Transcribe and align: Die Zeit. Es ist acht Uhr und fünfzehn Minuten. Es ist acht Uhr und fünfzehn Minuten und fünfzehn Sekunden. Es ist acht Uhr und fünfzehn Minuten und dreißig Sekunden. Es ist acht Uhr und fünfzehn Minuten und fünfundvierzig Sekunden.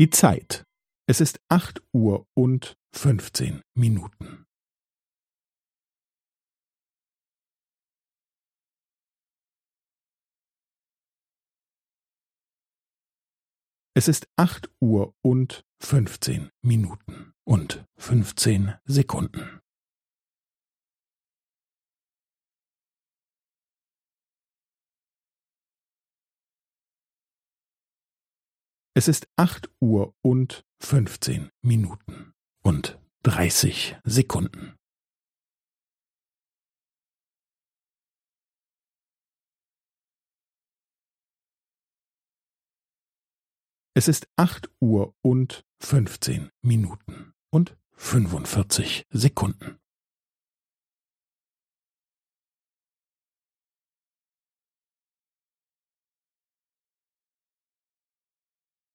Die 0.00 0.08
Zeit. 0.08 0.64
Es 1.06 1.20
ist 1.20 1.42
acht 1.50 1.82
Uhr 1.92 2.26
und 2.32 2.78
fünfzehn 2.90 3.60
Minuten. 3.74 4.46
Es 13.92 14.08
ist 14.08 14.26
acht 14.36 14.70
Uhr 14.80 15.14
und 15.20 15.66
fünfzehn 15.82 16.48
Minuten 16.62 17.34
und 17.44 17.84
fünfzehn 17.98 18.76
Sekunden. 18.86 19.59
Es 29.00 29.08
ist 29.08 29.28
acht 29.36 29.70
Uhr 29.80 30.14
und 30.20 30.66
fünfzehn 30.78 31.48
Minuten 31.62 32.34
und 32.62 33.00
dreißig 33.22 33.96
Sekunden. 34.04 34.76
Es 43.94 44.06
ist 44.06 44.28
acht 44.36 44.68
Uhr 44.80 45.14
und 45.22 45.64
fünfzehn 45.78 46.50
Minuten 46.60 47.32
und 47.48 47.78
fünfundvierzig 47.92 49.06
Sekunden. 49.08 49.79